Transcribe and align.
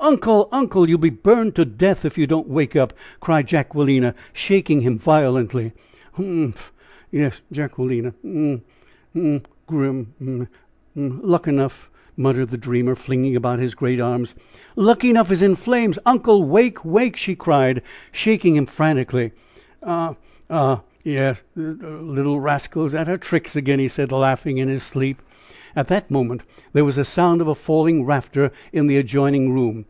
"Uncle! 0.00 0.48
uncle! 0.52 0.86
You 0.88 0.96
will 0.96 1.02
be 1.04 1.08
burned 1.10 1.54
to 1.54 1.64
death 1.64 2.04
if 2.04 2.18
you 2.18 2.26
don't 2.26 2.48
wake 2.48 2.74
up!" 2.76 2.92
cried 3.20 3.46
Jacquelina, 3.46 4.12
shaking 4.34 4.80
him 4.80 4.98
violently. 4.98 5.72
"Humph! 6.14 6.72
Yes, 7.12 7.40
Jacquelina! 7.52 8.12
um 8.24 8.62
um 9.14 9.24
um 9.24 9.42
Grim! 9.68 10.12
um 10.20 10.48
um 10.96 11.20
Luckenough!" 11.22 11.88
muttered 12.18 12.48
the 12.48 12.58
dreamer, 12.58 12.94
flinging 12.96 13.34
about 13.36 13.60
his 13.60 13.74
great 13.76 14.00
arms. 14.00 14.34
"Luckenough 14.76 15.30
is 15.30 15.42
in 15.42 15.54
flames! 15.54 15.96
Uncle! 16.04 16.42
wake! 16.42 16.84
wake!" 16.84 17.16
she 17.16 17.36
cried, 17.36 17.80
shaking 18.12 18.56
him 18.56 18.66
frantically. 18.66 19.32
"Ah! 19.82 20.16
ha! 20.50 20.82
yes! 21.04 21.40
d 21.56 21.62
d 21.72 21.86
little 21.86 22.40
rascal 22.40 22.84
is 22.84 22.94
at 22.96 23.06
her 23.08 23.16
tricks 23.16 23.54
again!" 23.56 23.78
he 23.78 23.88
said, 23.88 24.10
laughing 24.12 24.58
in 24.58 24.68
his 24.68 24.82
sleep. 24.82 25.22
At 25.76 25.88
that 25.88 26.08
moment 26.08 26.42
there 26.72 26.84
was 26.84 26.94
the 26.96 27.04
sound 27.04 27.40
of 27.40 27.48
a 27.48 27.54
falling 27.56 28.04
rafter 28.04 28.52
in 28.72 28.86
the 28.86 28.96
adjoining 28.96 29.52
room. 29.52 29.86